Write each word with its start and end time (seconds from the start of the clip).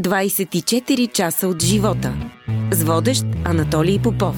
24 0.00 1.12
часа 1.12 1.48
от 1.48 1.62
живота. 1.62 2.14
С 2.70 2.82
водещ 2.82 3.24
Анатолий 3.44 3.98
Попов. 3.98 4.36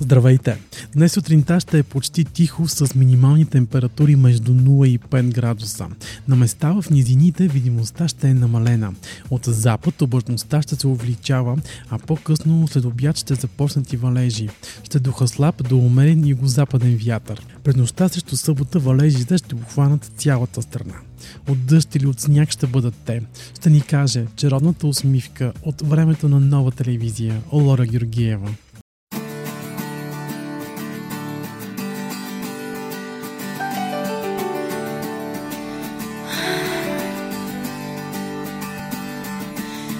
Здравейте! 0.00 0.58
Днес 0.94 1.12
сутринта 1.12 1.60
ще 1.60 1.78
е 1.78 1.82
почти 1.82 2.24
тихо 2.24 2.68
с 2.68 2.94
минимални 2.94 3.46
температури 3.46 4.16
между 4.16 4.52
0 4.52 4.86
и 4.86 4.98
5 4.98 5.34
градуса. 5.34 5.86
На 6.28 6.36
места 6.36 6.72
в 6.72 6.90
низините 6.90 7.48
видимостта 7.48 8.08
ще 8.08 8.28
е 8.28 8.34
намалена. 8.34 8.92
От 9.30 9.44
запад 9.44 10.02
облачността 10.02 10.62
ще 10.62 10.76
се 10.76 10.86
увеличава, 10.86 11.58
а 11.90 11.98
по-късно 11.98 12.68
след 12.68 12.84
обяд 12.84 13.16
ще 13.16 13.34
започнат 13.34 13.92
и 13.92 13.96
валежи. 13.96 14.48
Ще 14.84 14.98
духа 14.98 15.28
слаб 15.28 15.68
до 15.68 15.76
умерен 15.76 16.26
юго-западен 16.26 16.98
вятър. 17.06 17.42
През 17.64 17.76
нощта 17.76 18.08
срещу 18.08 18.36
събота 18.36 18.78
валежите 18.78 19.38
ще 19.38 19.54
обхванат 19.54 20.12
цялата 20.16 20.62
страна. 20.62 20.94
От 21.48 21.66
дъжд 21.66 21.94
или 21.94 22.06
от 22.06 22.20
сняг 22.20 22.50
ще 22.50 22.66
бъдат 22.66 22.94
те. 23.04 23.22
Ще 23.58 23.70
ни 23.70 23.80
каже 23.80 24.26
чародната 24.36 24.86
усмивка 24.86 25.52
от 25.62 25.88
времето 25.88 26.28
на 26.28 26.40
нова 26.40 26.70
телевизия 26.70 27.42
Олора 27.52 27.86
Георгиева. 27.86 28.54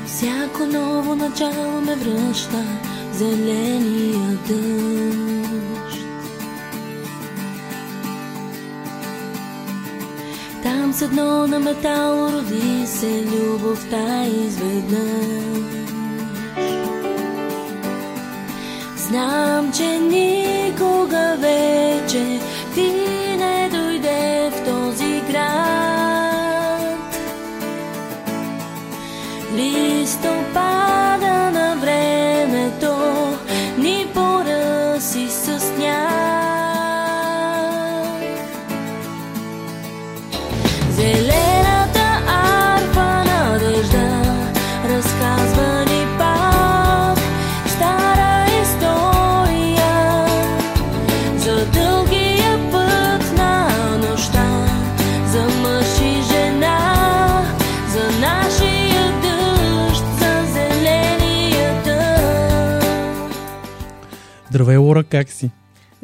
Всяко 0.06 0.66
ново 0.66 1.14
начало 1.14 1.80
ме 1.80 1.96
връща 1.96 2.64
зеления 3.12 4.38
дъжд. 4.48 5.41
Там 10.92 10.98
с 10.98 11.02
едно 11.02 11.46
на 11.46 11.60
метал 11.60 12.28
роди 12.32 12.86
се 12.86 13.24
любовта 13.24 14.24
изведнъж. 14.24 15.82
Знам, 18.96 19.72
че 19.72 19.98
никога 19.98 21.36
вече 21.38 22.40
ти 22.74 22.92
не 23.38 23.68
дойде 23.72 24.50
в 24.50 24.64
този 24.64 25.22
град. 25.30 25.71
Как 65.04 65.30
си? 65.30 65.50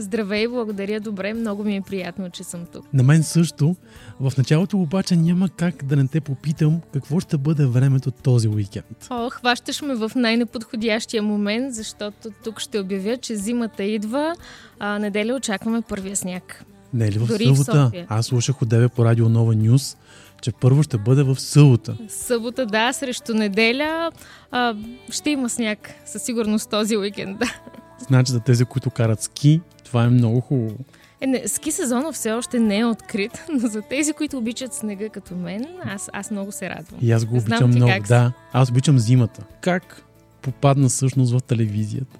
Здравей, 0.00 0.48
благодаря, 0.48 1.00
добре, 1.00 1.34
много 1.34 1.64
ми 1.64 1.76
е 1.76 1.80
приятно, 1.80 2.30
че 2.30 2.44
съм 2.44 2.66
тук. 2.72 2.84
На 2.92 3.02
мен 3.02 3.22
също. 3.22 3.76
В 4.20 4.32
началото 4.38 4.78
обаче 4.78 5.16
няма 5.16 5.48
как 5.48 5.84
да 5.84 5.96
не 5.96 6.08
те 6.08 6.20
попитам 6.20 6.80
какво 6.92 7.20
ще 7.20 7.36
бъде 7.36 7.66
времето 7.66 8.10
този 8.10 8.48
уикенд. 8.48 9.06
О, 9.10 9.30
хващаш 9.30 9.82
ме 9.82 9.94
в 9.94 10.12
най-неподходящия 10.16 11.22
момент, 11.22 11.74
защото 11.74 12.30
тук 12.44 12.60
ще 12.60 12.80
обявя, 12.80 13.16
че 13.16 13.36
зимата 13.36 13.84
идва, 13.84 14.34
а 14.78 14.98
неделя 14.98 15.34
очакваме 15.34 15.82
първия 15.82 16.16
сняг. 16.16 16.64
Не 16.94 17.06
е 17.06 17.12
ли 17.12 17.18
в 17.18 17.26
Дори 17.26 17.44
в 17.46 17.56
събота? 17.56 17.84
София. 17.84 18.06
Аз 18.08 18.26
слушах 18.26 18.62
от 18.62 18.92
по 18.94 19.04
радио 19.04 19.28
Нова 19.28 19.54
Нюс, 19.54 19.96
че 20.42 20.52
първо 20.52 20.82
ще 20.82 20.98
бъде 20.98 21.22
в 21.22 21.40
събота. 21.40 21.96
Събота, 22.08 22.66
да, 22.66 22.92
срещу 22.92 23.34
неделя 23.34 24.10
а, 24.50 24.74
ще 25.10 25.30
има 25.30 25.48
сняг, 25.48 25.90
със 26.06 26.22
сигурност 26.22 26.70
този 26.70 26.96
уикенд, 26.96 27.38
да. 27.38 27.46
Значи 28.06 28.32
за 28.32 28.40
тези, 28.40 28.64
които 28.64 28.90
карат 28.90 29.22
ски, 29.22 29.60
това 29.84 30.04
е 30.04 30.08
много 30.08 30.40
хубаво. 30.40 30.76
Е, 31.20 31.26
не, 31.26 31.48
ски 31.48 31.72
сезона 31.72 32.12
все 32.12 32.32
още 32.32 32.58
не 32.58 32.78
е 32.78 32.84
открит, 32.84 33.44
но 33.52 33.68
за 33.68 33.82
тези, 33.82 34.12
които 34.12 34.38
обичат 34.38 34.74
снега 34.74 35.08
като 35.08 35.34
мен, 35.34 35.66
аз, 35.84 36.10
аз 36.12 36.30
много 36.30 36.52
се 36.52 36.70
радвам. 36.70 37.00
И 37.02 37.12
аз 37.12 37.24
го 37.24 37.38
Знам 37.38 37.52
обичам 37.52 37.70
ти 37.70 37.76
много. 37.76 37.92
Да, 38.08 38.32
аз 38.52 38.70
обичам 38.70 38.98
зимата. 38.98 39.44
Как 39.60 40.02
попадна 40.42 40.88
всъщност 40.88 41.32
в 41.32 41.40
телевизията? 41.40 42.18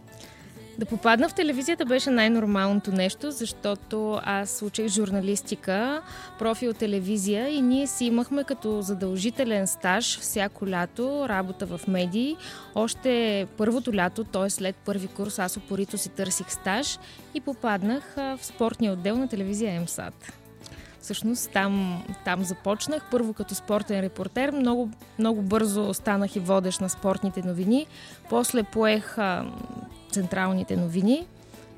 Да 0.78 0.87
попадна 0.87 1.28
в 1.28 1.34
телевизията 1.34 1.84
беше 1.84 2.11
най-нормалното 2.11 2.93
нещо, 2.93 3.31
защото 3.31 4.21
аз 4.25 4.62
учих 4.62 4.89
журналистика, 4.89 6.03
профил 6.39 6.72
телевизия 6.72 7.49
и 7.49 7.62
ние 7.62 7.87
си 7.87 8.05
имахме 8.05 8.44
като 8.44 8.83
задължителен 8.83 9.67
стаж 9.67 10.19
всяко 10.19 10.69
лято 10.69 11.28
работа 11.28 11.67
в 11.67 11.81
медии. 11.88 12.37
Още 12.75 13.47
първото 13.56 13.94
лято, 13.94 14.25
т.е. 14.25 14.50
след 14.50 14.77
първи 14.77 15.06
курс, 15.06 15.38
аз 15.38 15.56
опорито 15.56 15.99
си 15.99 16.09
търсих 16.09 16.50
стаж 16.53 16.99
и 17.34 17.41
попаднах 17.41 18.15
в 18.17 18.38
спортния 18.43 18.93
отдел 18.93 19.17
на 19.17 19.28
телевизия 19.28 19.81
МСАД. 19.81 20.33
Всъщност 21.00 21.50
там, 21.50 22.03
там 22.25 22.44
започнах. 22.44 23.03
Първо 23.11 23.33
като 23.33 23.55
спортен 23.55 24.00
репортер. 24.00 24.50
Много, 24.50 24.91
много 25.19 25.43
бързо 25.43 25.94
станах 25.94 26.37
и 26.37 26.41
водещ 26.41 26.81
на 26.81 26.88
спортните 26.88 27.43
новини. 27.43 27.87
После 28.31 28.62
поех 28.62 29.17
централните 30.11 30.77
новини. 30.77 31.27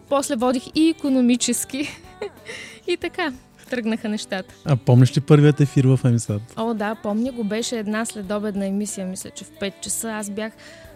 После 0.08 0.36
водих 0.36 0.62
и 0.74 0.88
економически. 0.88 1.88
и 2.86 2.96
така, 2.96 3.32
тръгнаха 3.70 4.08
нещата. 4.08 4.54
А 4.64 4.76
помниш 4.76 5.16
ли 5.16 5.20
първият 5.20 5.60
ефир 5.60 5.84
в 5.84 6.00
МСАД? 6.04 6.42
О, 6.56 6.74
да, 6.74 6.94
помня 6.94 7.32
го. 7.32 7.44
Беше 7.44 7.78
една 7.78 8.04
следобедна 8.04 8.66
емисия, 8.66 9.06
мисля, 9.06 9.30
че 9.30 9.44
в 9.44 9.50
5 9.50 9.80
часа. 9.80 10.10
Аз 10.12 10.30
бях 10.30 10.52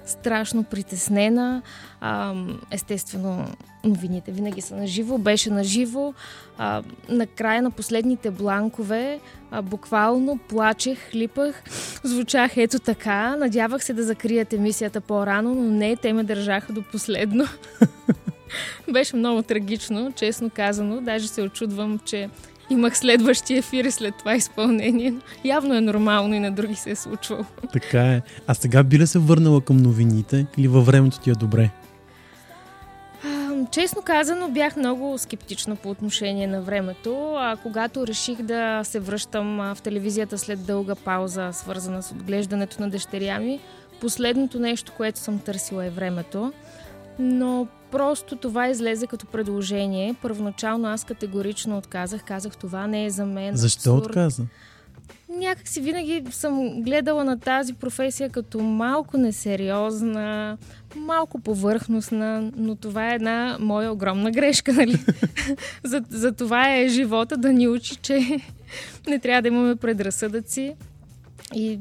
страшно 0.06 0.65
притеснена. 0.65 1.62
А, 2.00 2.34
естествено, 2.70 3.47
новините 3.84 4.32
винаги 4.32 4.60
са 4.60 4.76
наживо. 4.76 5.19
Беше 5.19 5.50
наживо. 5.50 6.15
А, 6.59 6.82
накрая 7.09 7.62
на 7.62 7.70
последните 7.70 8.31
бланкове 8.31 9.20
а, 9.50 9.62
буквално 9.62 10.38
плачех, 10.48 10.98
хлипах, 11.10 11.62
звучах 12.03 12.56
ето 12.56 12.78
така. 12.78 13.37
Надявах 13.37 13.84
се 13.84 13.93
да 13.93 14.04
закрият 14.04 14.53
емисията 14.53 15.00
по-рано, 15.00 15.54
но 15.54 15.62
не, 15.62 15.97
те 15.97 16.12
ме 16.12 16.25
държаха 16.25 16.72
до 16.72 16.82
последно. 16.82 17.44
Беше 18.93 19.16
много 19.16 19.43
трагично, 19.43 20.12
честно 20.16 20.50
казано. 20.50 21.00
Даже 21.00 21.28
се 21.28 21.43
очудвам, 21.43 21.98
че 22.04 22.28
имах 22.70 22.98
следващия 22.98 23.58
ефир 23.58 23.91
след 23.91 24.14
това 24.14 24.34
изпълнение. 24.34 25.10
Но 25.10 25.20
явно 25.44 25.75
е 25.75 25.80
нормално 25.80 26.34
и 26.34 26.41
на 26.41 26.50
други 26.50 26.75
се 26.75 26.91
е 26.91 26.97
случвало. 26.97 27.44
Така 27.72 28.00
е. 28.00 28.22
А 28.47 28.54
сега 28.54 28.82
би 28.82 28.98
ли 28.98 29.06
се 29.06 29.19
върнала 29.19 29.60
към 29.60 29.76
новините 29.76 30.47
или 30.58 30.69
във 30.69 30.86
времето 30.86 31.19
ти 31.19 31.30
е 31.30 31.34
добре? 31.34 31.70
Честно 33.70 34.02
казано, 34.02 34.48
бях 34.48 34.76
много 34.76 35.19
скептична 35.19 35.76
по 35.76 35.91
отношение 35.91 36.47
на 36.47 36.62
времето. 36.62 37.34
А 37.36 37.56
когато 37.56 38.06
реших 38.06 38.42
да 38.42 38.81
се 38.84 39.00
връщам 39.00 39.56
в 39.56 39.82
телевизията 39.82 40.38
след 40.38 40.64
дълга 40.66 40.94
пауза, 40.94 41.50
свързана 41.52 42.02
с 42.02 42.12
отглеждането 42.12 42.81
на 42.81 42.91
дъщеря 42.91 43.38
ми, 43.38 43.60
последното 44.00 44.58
нещо, 44.58 44.92
което 44.96 45.19
съм 45.19 45.38
търсила 45.38 45.86
е 45.86 45.91
времето. 45.91 46.52
Но 47.19 47.66
просто 47.94 48.37
това 48.37 48.69
излезе 48.69 49.06
като 49.06 49.27
предложение. 49.27 50.15
Първоначално 50.22 50.88
аз 50.88 51.05
категорично 51.05 51.78
отказах. 51.78 52.25
Казах, 52.25 52.56
това 52.56 52.87
не 52.87 53.05
е 53.05 53.10
за 53.10 53.27
мен. 53.27 53.56
Защо 53.56 53.97
абсурд. 53.97 54.06
отказа? 54.06 54.43
Някак 55.28 55.69
си 55.69 55.81
винаги 55.81 56.25
съм 56.31 56.82
гледала 56.82 57.25
на 57.25 57.41
тази 57.41 57.75
професия 57.75 58.31
като 58.31 58.61
малко 58.61 59.17
несериозна, 59.17 60.58
малко 60.96 61.41
повърхностна, 61.41 62.50
но 62.56 62.76
това 62.76 63.11
е 63.11 63.14
една 63.14 63.56
моя 63.61 63.93
огромна 63.93 64.31
грешка, 64.31 64.73
нали? 64.73 65.05
за, 65.85 66.02
за 66.11 66.32
това 66.32 66.76
е 66.76 66.88
живота 66.88 67.37
да 67.37 67.52
ни 67.52 67.69
учи, 67.69 67.96
че 67.96 68.41
не 69.08 69.19
трябва 69.19 69.43
да 69.43 69.49
имаме 69.49 69.76
предразсъдъци. 69.76 70.75
И, 71.55 71.79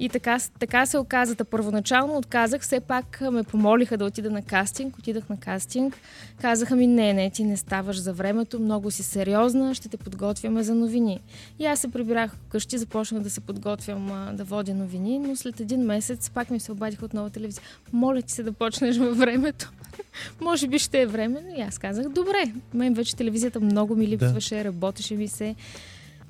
и 0.00 0.08
така, 0.08 0.38
така 0.58 0.86
се 0.86 0.98
оказа. 0.98 1.34
Та 1.34 1.44
Първоначално 1.44 2.16
отказах, 2.16 2.62
все 2.62 2.80
пак 2.80 3.20
ме 3.20 3.42
помолиха 3.42 3.96
да 3.96 4.04
отида 4.04 4.30
на 4.30 4.42
кастинг. 4.42 4.98
Отидах 4.98 5.28
на 5.28 5.36
кастинг. 5.36 5.96
Казаха 6.40 6.76
ми, 6.76 6.86
не, 6.86 7.12
не, 7.12 7.30
ти 7.30 7.44
не 7.44 7.56
ставаш 7.56 8.00
за 8.00 8.12
времето, 8.12 8.60
много 8.60 8.90
си 8.90 9.02
сериозна, 9.02 9.74
ще 9.74 9.88
те 9.88 9.96
подготвяме 9.96 10.62
за 10.62 10.74
новини. 10.74 11.20
И 11.58 11.66
аз 11.66 11.80
се 11.80 11.88
прибрах 11.88 12.36
вкъщи, 12.36 12.78
започнах 12.78 13.22
да 13.22 13.30
се 13.30 13.40
подготвям 13.40 14.12
а, 14.12 14.32
да 14.32 14.44
водя 14.44 14.74
новини, 14.74 15.18
но 15.18 15.36
след 15.36 15.60
един 15.60 15.80
месец 15.80 16.30
пак 16.30 16.50
ми 16.50 16.60
се 16.60 16.72
от 16.72 17.14
нова 17.14 17.30
телевизия. 17.30 17.62
Моля 17.92 18.22
ти 18.22 18.32
се 18.32 18.42
да 18.42 18.52
почнеш 18.52 18.96
във 18.96 19.18
времето. 19.18 19.72
Може 20.40 20.68
би 20.68 20.78
ще 20.78 21.00
е 21.00 21.06
време, 21.06 21.40
но 21.48 21.58
и 21.58 21.60
аз 21.60 21.78
казах, 21.78 22.08
добре. 22.08 22.52
Мен 22.74 22.94
вече 22.94 23.16
телевизията 23.16 23.60
много 23.60 23.96
ми 23.96 24.08
липсваше, 24.08 24.64
работеше 24.64 25.14
ми 25.14 25.28
се. 25.28 25.54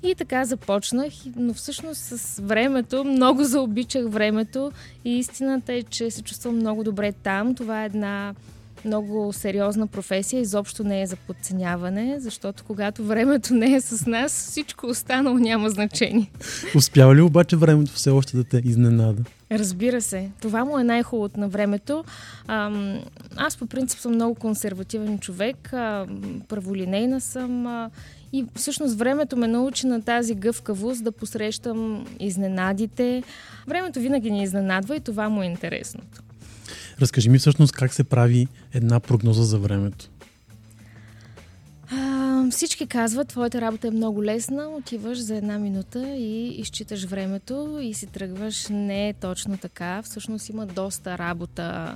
И 0.03 0.15
така 0.15 0.45
започнах, 0.45 1.13
но 1.35 1.53
всъщност 1.53 2.01
с 2.01 2.41
времето 2.41 3.03
много 3.03 3.43
заобичах 3.43 4.05
времето 4.07 4.71
и 5.05 5.17
истината 5.17 5.73
е, 5.73 5.83
че 5.83 6.11
се 6.11 6.21
чувствам 6.21 6.55
много 6.55 6.83
добре 6.83 7.11
там. 7.11 7.55
Това 7.55 7.83
е 7.83 7.85
една 7.85 8.33
много 8.85 9.33
сериозна 9.33 9.87
професия, 9.87 10.41
изобщо 10.41 10.83
не 10.83 11.01
е 11.01 11.07
за 11.07 11.15
подценяване, 11.15 12.15
защото 12.19 12.63
когато 12.67 13.03
времето 13.03 13.53
не 13.53 13.73
е 13.73 13.81
с 13.81 14.05
нас, 14.05 14.31
всичко 14.31 14.87
останало 14.87 15.37
няма 15.37 15.69
значение. 15.69 16.31
Успява 16.75 17.15
ли 17.15 17.21
обаче 17.21 17.55
времето 17.55 17.91
все 17.91 18.09
още 18.09 18.37
да 18.37 18.43
те 18.43 18.61
изненада? 18.65 19.23
Разбира 19.51 20.01
се. 20.01 20.29
Това 20.41 20.65
му 20.65 20.79
е 20.79 20.83
най-хубавото 20.83 21.39
на 21.39 21.47
времето. 21.47 22.03
аз 23.37 23.57
по 23.59 23.65
принцип 23.65 23.99
съм 23.99 24.13
много 24.13 24.35
консервативен 24.35 25.19
човек, 25.19 25.69
праволинейна 26.47 27.21
съм 27.21 27.67
и 28.33 28.45
всъщност 28.55 28.95
времето 28.95 29.37
ме 29.37 29.47
научи 29.47 29.87
на 29.87 30.01
тази 30.01 30.35
гъвкавост 30.35 31.03
да 31.03 31.11
посрещам 31.11 32.05
изненадите. 32.19 33.23
Времето 33.67 33.99
винаги 33.99 34.31
ни 34.31 34.43
изненадва 34.43 34.95
и 34.95 34.99
това 34.99 35.29
му 35.29 35.43
е 35.43 35.45
интересното. 35.45 36.21
Разкажи 37.01 37.29
ми 37.29 37.39
всъщност 37.39 37.73
как 37.73 37.93
се 37.93 38.03
прави 38.03 38.47
една 38.73 38.99
прогноза 38.99 39.43
за 39.43 39.59
времето. 39.59 40.09
А, 41.91 42.49
всички 42.51 42.87
казват, 42.87 43.27
твоята 43.27 43.61
работа 43.61 43.87
е 43.87 43.91
много 43.91 44.23
лесна, 44.23 44.69
отиваш 44.69 45.17
за 45.19 45.35
една 45.35 45.57
минута 45.57 46.15
и 46.17 46.47
изчиташ 46.47 47.05
времето 47.05 47.79
и 47.81 47.93
си 47.93 48.07
тръгваш. 48.07 48.67
Не 48.69 49.09
е 49.09 49.13
точно 49.13 49.57
така. 49.57 50.01
Всъщност 50.01 50.49
има 50.49 50.65
доста 50.65 51.17
работа 51.17 51.95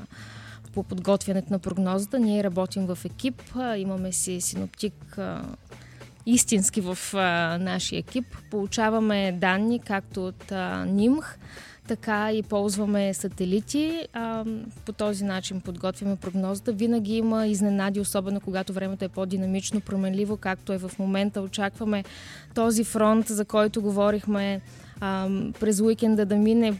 по 0.74 0.84
подготвянето 0.84 1.48
на 1.54 1.60
прогнозата. 1.60 2.20
Ние 2.20 2.44
работим 2.44 2.86
в 2.86 2.98
екип, 3.06 3.42
имаме 3.78 4.12
си 4.12 4.42
синоптик 4.42 5.18
истински 6.26 6.82
в 6.82 6.98
а, 7.14 7.58
нашия 7.62 8.00
екип. 8.00 8.26
Получаваме 8.52 9.32
данни 9.32 9.80
както 9.80 10.26
от 10.28 10.52
а, 10.52 10.86
НИМХ, 10.86 11.38
така 11.88 12.32
и 12.32 12.44
ползваме 12.44 13.14
сателити. 13.14 14.08
А, 14.14 14.46
по 14.86 14.94
този 14.94 15.24
начин 15.24 15.62
подготвяме 15.62 16.16
прогнозата. 16.16 16.72
Винаги 16.72 17.18
има 17.18 17.48
изненади, 17.48 18.00
особено 18.00 18.42
когато 18.42 18.74
времето 18.74 19.06
е 19.06 19.10
по-динамично, 19.10 19.82
променливо, 19.82 20.38
както 20.38 20.74
е 20.74 20.78
в 20.78 20.92
момента. 21.00 21.42
Очакваме 21.42 22.04
този 22.56 22.84
фронт, 22.84 23.28
за 23.28 23.46
който 23.46 23.82
говорихме 23.82 24.62
а, 25.00 25.30
през 25.60 25.82
уикенда 25.82 26.26
да 26.26 26.36
мине 26.36 26.74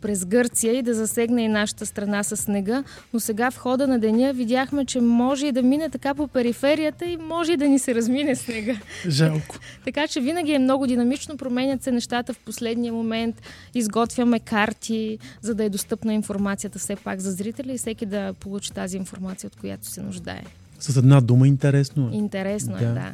през 0.00 0.24
Гърция 0.24 0.78
и 0.78 0.82
да 0.82 0.94
засегне 0.94 1.42
и 1.42 1.48
нашата 1.48 1.86
страна 1.86 2.22
с 2.22 2.36
снега, 2.36 2.84
но 3.12 3.20
сега 3.20 3.50
в 3.50 3.56
хода 3.56 3.86
на 3.86 3.98
деня 3.98 4.32
видяхме, 4.32 4.84
че 4.84 5.00
може 5.00 5.46
и 5.46 5.52
да 5.52 5.62
мине 5.62 5.90
така 5.90 6.14
по 6.14 6.28
периферията 6.28 7.04
и 7.04 7.16
може 7.16 7.52
и 7.52 7.56
да 7.56 7.68
ни 7.68 7.78
се 7.78 7.94
размине 7.94 8.36
снега. 8.36 8.76
Жалко. 9.08 9.56
така 9.84 10.08
че 10.08 10.20
винаги 10.20 10.52
е 10.52 10.58
много 10.58 10.86
динамично, 10.86 11.36
променят 11.36 11.82
се 11.82 11.90
нещата 11.92 12.34
в 12.34 12.38
последния 12.38 12.92
момент, 12.92 13.42
изготвяме 13.74 14.40
карти, 14.40 15.18
за 15.42 15.54
да 15.54 15.64
е 15.64 15.68
достъпна 15.68 16.14
информацията 16.14 16.78
все 16.78 16.96
пак 16.96 17.20
за 17.20 17.32
зрителя 17.32 17.72
и 17.72 17.78
всеки 17.78 18.06
да 18.06 18.32
получи 18.40 18.72
тази 18.72 18.96
информация, 18.96 19.48
от 19.48 19.56
която 19.60 19.86
се 19.86 20.02
нуждае. 20.02 20.42
С 20.80 20.96
една 20.96 21.20
дума 21.20 21.48
интересно 21.48 22.10
е. 22.12 22.16
Интересно 22.16 22.76
да. 22.78 22.84
е, 22.84 22.92
да. 22.92 23.12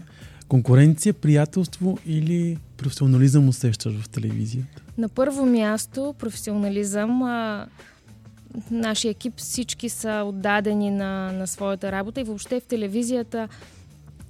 Конкуренция, 0.48 1.14
приятелство 1.14 1.98
или 2.06 2.58
професионализъм 2.76 3.48
усещаш 3.48 3.94
в 3.94 4.08
телевизията? 4.08 4.82
На 4.98 5.08
първо 5.08 5.46
място 5.46 6.14
професионализъм. 6.18 7.22
А, 7.22 7.66
нашия 8.70 9.10
екип 9.10 9.32
всички 9.36 9.88
са 9.88 10.22
отдадени 10.26 10.90
на, 10.90 11.32
на 11.32 11.46
своята 11.46 11.92
работа 11.92 12.20
и 12.20 12.24
въобще 12.24 12.60
в 12.60 12.64
телевизията 12.64 13.48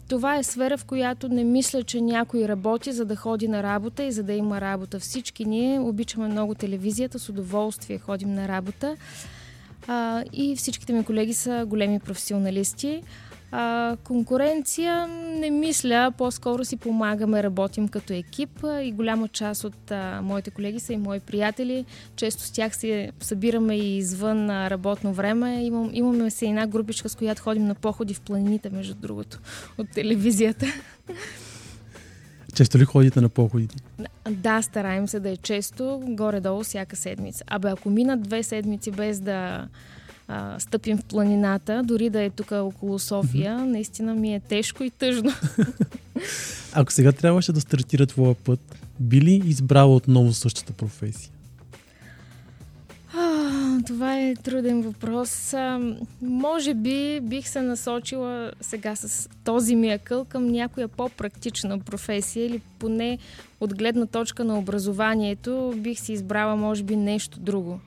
това 0.09 0.37
е 0.37 0.43
сфера, 0.43 0.79
в 0.79 0.85
която 0.85 1.29
не 1.29 1.45
мисля, 1.45 1.83
че 1.83 2.01
някой 2.01 2.49
работи, 2.49 2.93
за 2.93 3.05
да 3.05 3.17
ходи 3.17 3.49
на 3.49 3.63
работа 3.63 4.05
и 4.05 4.13
за 4.13 4.23
да 4.23 4.33
има 4.33 4.61
работа. 4.61 5.01
Всички 5.01 5.45
ние 5.45 5.81
обичаме 5.81 6.29
много 6.29 6.55
телевизията, 6.55 7.19
с 7.19 7.29
удоволствие 7.29 7.99
ходим 7.99 8.35
на 8.35 8.49
работа. 8.49 8.97
А, 9.87 10.25
и 10.33 10.57
всичките 10.57 10.93
ми 10.93 11.05
колеги 11.05 11.35
са 11.35 11.65
големи 11.69 12.01
професионалисти. 12.01 13.03
А, 13.53 13.97
конкуренция 14.05 15.07
не 15.41 15.51
мисля, 15.51 16.13
по-скоро 16.19 16.65
си 16.65 16.77
помагаме, 16.77 17.43
работим 17.43 17.89
като 17.89 18.13
екип 18.13 18.65
и 18.83 18.93
голяма 18.93 19.29
част 19.29 19.65
от 19.65 19.91
а, 19.91 20.21
моите 20.23 20.51
колеги 20.51 20.81
са 20.81 20.93
и 20.93 20.97
мои 20.97 21.21
приятели. 21.21 21.85
Често 22.17 22.43
с 22.43 22.51
тях 22.51 22.77
се 22.77 23.11
събираме 23.21 23.77
и 23.77 23.97
извън 23.97 24.51
а, 24.51 24.71
работно 24.71 25.13
време. 25.13 25.65
Имам, 25.65 25.91
имаме 25.93 26.31
се 26.31 26.47
една 26.47 26.67
групичка, 26.67 27.09
с 27.09 27.15
която 27.15 27.43
ходим 27.43 27.67
на 27.67 27.75
походи 27.75 28.15
в 28.15 28.21
планините, 28.21 28.71
между 28.71 28.95
другото, 28.95 29.41
от 29.79 29.91
телевизията. 29.91 30.67
Често 32.55 32.79
ли 32.79 32.85
ходите 32.85 33.21
на 33.21 33.29
походите? 33.29 33.77
Да, 34.31 34.63
стараем 34.63 35.09
се 35.09 35.21
да 35.21 35.31
е 35.31 35.37
често, 35.37 36.03
горе-долу 36.05 36.63
всяка 36.63 36.97
седмица. 36.97 37.45
Абе, 37.47 37.69
ако 37.69 37.91
минат 37.91 38.23
две 38.23 38.43
седмици 38.43 38.91
без 38.91 39.21
да 39.21 39.69
а, 40.29 40.61
стъпим 40.61 40.99
в 40.99 41.05
планината, 41.05 41.83
дори 41.85 42.11
да 42.11 42.23
е 42.23 42.31
тук 42.31 42.53
около 42.53 42.99
София, 42.99 43.59
mm-hmm. 43.59 43.65
наистина 43.65 44.15
ми 44.15 44.35
е 44.35 44.41
тежко 44.41 44.85
и 44.85 44.91
тъжно. 44.91 45.33
Ако 46.73 46.93
сега 46.93 47.13
трябваше 47.13 47.53
да 47.53 47.61
стартира 47.61 48.07
твоя 48.07 48.35
път, 48.35 48.61
би 49.01 49.21
ли 49.21 49.43
избрала 49.45 49.97
отново 49.97 50.33
същата 50.33 50.73
професия? 50.73 51.31
А, 53.15 53.83
това 53.87 54.21
е 54.21 54.35
труден 54.35 54.83
въпрос. 54.83 55.55
А, 55.55 55.95
може 56.23 56.75
би 56.75 57.21
бих 57.23 57.49
се 57.49 57.61
насочила 57.61 58.53
сега 58.61 58.97
с 58.97 59.29
този 59.45 59.77
ми 59.77 59.91
акъл 59.91 60.25
към 60.25 60.47
някоя 60.47 60.89
по-практична 60.89 61.79
професия 61.79 62.47
или 62.47 62.61
поне 62.79 63.19
от 63.61 63.79
гледна 63.79 64.07
точка 64.07 64.45
на 64.45 64.59
образованието 64.59 65.75
бих 65.77 66.01
си 66.01 66.13
избрала 66.13 66.57
може 66.57 66.83
би 66.83 66.97
нещо 66.97 67.41
друго 67.41 67.81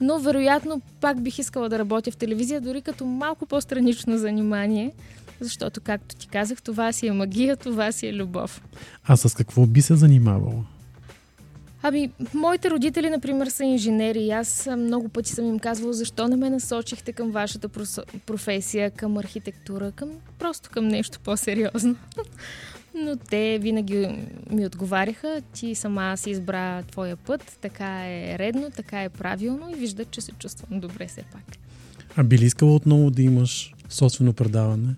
но 0.00 0.18
вероятно 0.18 0.80
пак 1.00 1.22
бих 1.22 1.38
искала 1.38 1.68
да 1.68 1.78
работя 1.78 2.10
в 2.10 2.16
телевизия, 2.16 2.60
дори 2.60 2.82
като 2.82 3.06
малко 3.06 3.46
по-странично 3.46 4.18
занимание, 4.18 4.92
защото, 5.40 5.80
както 5.80 6.16
ти 6.16 6.28
казах, 6.28 6.62
това 6.62 6.92
си 6.92 7.06
е 7.06 7.12
магия, 7.12 7.56
това 7.56 7.92
си 7.92 8.06
е 8.06 8.14
любов. 8.14 8.62
А 9.04 9.16
с 9.16 9.34
какво 9.34 9.66
би 9.66 9.82
се 9.82 9.94
занимавала? 9.94 10.64
Ами, 11.86 12.10
моите 12.34 12.70
родители, 12.70 13.10
например, 13.10 13.46
са 13.46 13.64
инженери 13.64 14.18
и 14.18 14.30
аз 14.30 14.68
много 14.78 15.08
пъти 15.08 15.32
съм 15.32 15.46
им 15.46 15.58
казвала, 15.58 15.92
защо 15.92 16.28
не 16.28 16.36
ме 16.36 16.50
насочихте 16.50 17.12
към 17.12 17.30
вашата 17.30 17.68
професия, 18.26 18.90
към 18.90 19.16
архитектура, 19.16 19.92
към 19.92 20.10
просто 20.38 20.70
към 20.70 20.88
нещо 20.88 21.20
по-сериозно. 21.20 21.96
Но 22.94 23.16
те 23.16 23.58
винаги 23.62 24.08
ми 24.50 24.66
отговаряха, 24.66 25.42
ти 25.54 25.74
сама 25.74 26.16
си 26.16 26.30
избра 26.30 26.82
твоя 26.82 27.16
път, 27.16 27.58
така 27.60 28.06
е 28.06 28.38
редно, 28.38 28.70
така 28.76 29.02
е 29.02 29.08
правилно 29.08 29.70
и 29.70 29.74
виждат, 29.74 30.10
че 30.10 30.20
се 30.20 30.32
чувствам 30.32 30.80
добре 30.80 31.06
все 31.06 31.22
пак. 31.32 31.44
А 32.16 32.24
би 32.24 32.38
ли 32.38 32.44
искала 32.44 32.74
отново 32.74 33.10
да 33.10 33.22
имаш 33.22 33.74
собствено 33.88 34.32
предаване? 34.32 34.94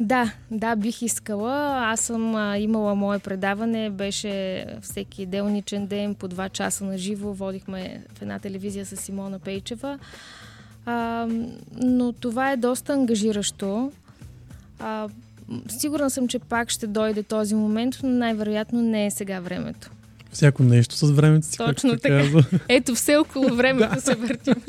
Да, 0.00 0.32
да, 0.50 0.76
бих 0.76 1.02
искала. 1.02 1.78
Аз 1.86 2.00
съм 2.00 2.34
а, 2.34 2.58
имала 2.58 2.94
мое 2.94 3.18
предаване, 3.18 3.90
беше 3.90 4.66
всеки 4.82 5.26
делничен 5.26 5.86
ден 5.86 6.14
по 6.14 6.28
два 6.28 6.48
часа 6.48 6.84
на 6.84 6.98
живо. 6.98 7.32
Водихме 7.32 8.04
в 8.14 8.22
една 8.22 8.38
телевизия 8.38 8.86
с 8.86 8.96
Симона 8.96 9.38
Пейчева. 9.38 9.98
А, 10.86 11.26
но 11.76 12.12
това 12.12 12.52
е 12.52 12.56
доста 12.56 12.92
ангажиращо. 12.92 13.92
А, 14.78 15.08
Сигурна 15.68 16.10
съм, 16.10 16.28
че 16.28 16.38
пак 16.38 16.70
ще 16.70 16.86
дойде 16.86 17.22
този 17.22 17.54
момент, 17.54 17.98
но 18.02 18.08
най-вероятно 18.08 18.82
не 18.82 19.06
е 19.06 19.10
сега 19.10 19.40
времето. 19.40 19.90
Всяко 20.32 20.62
нещо 20.62 20.96
с 20.96 21.10
времето 21.10 21.46
си. 21.46 21.56
Точно 21.56 21.98
така. 21.98 22.24
Ето, 22.68 22.94
все 22.94 23.16
около 23.16 23.54
времето 23.54 24.00
се 24.00 24.14
въртим. 24.14 24.54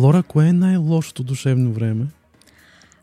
Лора, 0.00 0.22
кое 0.22 0.48
е 0.48 0.52
най-лошото 0.52 1.22
душевно 1.22 1.72
време? 1.72 2.06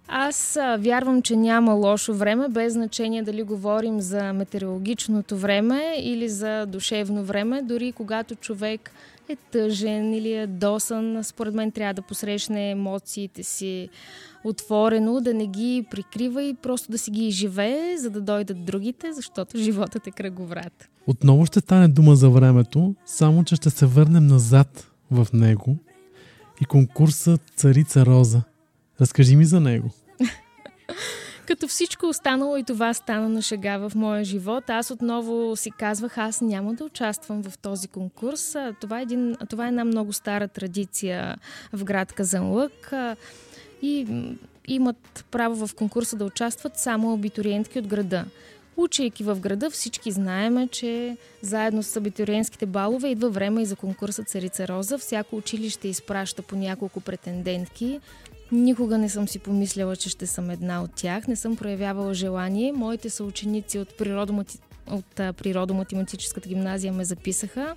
Аз 0.07 0.55
а, 0.55 0.77
вярвам, 0.77 1.21
че 1.21 1.35
няма 1.35 1.73
лошо 1.73 2.13
време, 2.13 2.49
без 2.49 2.73
значение 2.73 3.23
дали 3.23 3.43
говорим 3.43 4.01
за 4.01 4.33
метеорологичното 4.33 5.37
време 5.37 5.95
или 5.99 6.29
за 6.29 6.65
душевно 6.65 7.23
време. 7.23 7.61
Дори 7.61 7.91
когато 7.91 8.35
човек 8.35 8.91
е 9.29 9.35
тъжен 9.35 10.13
или 10.13 10.33
е 10.33 10.47
досан, 10.47 11.23
според 11.23 11.53
мен 11.53 11.71
трябва 11.71 11.93
да 11.93 12.01
посрещне 12.01 12.71
емоциите 12.71 13.43
си 13.43 13.89
отворено, 14.43 15.21
да 15.21 15.33
не 15.33 15.47
ги 15.47 15.85
прикрива 15.91 16.43
и 16.43 16.53
просто 16.53 16.91
да 16.91 16.97
си 16.97 17.11
ги 17.11 17.27
изживее, 17.27 17.97
за 17.97 18.09
да 18.09 18.21
дойдат 18.21 18.65
другите, 18.65 19.13
защото 19.13 19.57
животът 19.63 20.07
е 20.07 20.11
кръговрат. 20.11 20.89
Отново 21.07 21.45
ще 21.45 21.59
стане 21.59 21.87
дума 21.87 22.15
за 22.15 22.29
времето, 22.29 22.95
само 23.05 23.43
че 23.43 23.55
ще 23.55 23.69
се 23.69 23.85
върнем 23.85 24.27
назад 24.27 24.91
в 25.11 25.27
него 25.33 25.77
и 26.61 26.65
конкурсът 26.65 27.41
Царица 27.55 28.05
Роза. 28.05 28.41
Разкажи 29.01 29.35
ми 29.35 29.45
за 29.45 29.59
него. 29.59 29.89
Като 31.47 31.67
всичко 31.67 32.05
останало 32.05 32.57
и 32.57 32.63
това 32.63 32.93
стана 32.93 33.29
на 33.29 33.41
шега 33.41 33.77
в 33.77 33.91
моя 33.95 34.23
живот, 34.23 34.69
аз 34.69 34.91
отново 34.91 35.55
си 35.55 35.71
казвах, 35.71 36.17
аз 36.17 36.41
няма 36.41 36.73
да 36.73 36.83
участвам 36.83 37.43
в 37.43 37.57
този 37.57 37.87
конкурс. 37.87 38.55
Това 38.81 38.99
е, 38.99 39.01
един, 39.01 39.35
това 39.49 39.65
е 39.65 39.67
една 39.67 39.85
много 39.85 40.13
стара 40.13 40.47
традиция 40.47 41.35
в 41.73 41.83
град 41.83 42.13
Казанлък 42.13 42.93
и 43.81 44.07
имат 44.67 45.25
право 45.31 45.67
в 45.67 45.75
конкурса 45.75 46.15
да 46.15 46.25
участват 46.25 46.79
само 46.79 47.13
абитуриентки 47.13 47.79
от 47.79 47.87
града. 47.87 48.25
Учейки 48.77 49.23
в 49.23 49.39
града, 49.39 49.69
всички 49.69 50.11
знаеме, 50.11 50.67
че 50.67 51.17
заедно 51.41 51.83
с 51.83 51.95
абитуриентските 51.95 52.65
балове 52.65 53.07
идва 53.07 53.29
време 53.29 53.61
и 53.61 53.65
за 53.65 53.75
конкурса 53.75 54.23
Царица 54.23 54.67
Роза. 54.67 54.97
Всяко 54.97 55.35
училище 55.35 55.87
изпраща 55.87 56.41
по 56.41 56.55
няколко 56.55 57.01
претендентки. 57.01 57.99
Никога 58.51 58.97
не 58.97 59.09
съм 59.09 59.27
си 59.27 59.39
помисляла, 59.39 59.95
че 59.95 60.09
ще 60.09 60.27
съм 60.27 60.49
една 60.49 60.83
от 60.83 60.91
тях. 60.95 61.27
Не 61.27 61.35
съм 61.35 61.55
проявявала 61.55 62.13
желание. 62.13 62.71
Моите 62.71 63.09
съученици 63.09 63.79
от, 63.79 63.97
природомати... 63.97 64.59
от 64.91 65.15
природоматематическата 65.15 66.49
гимназия 66.49 66.93
ме 66.93 67.05
записаха. 67.05 67.75